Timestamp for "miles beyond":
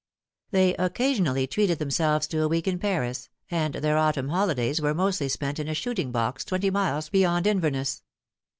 6.71-7.45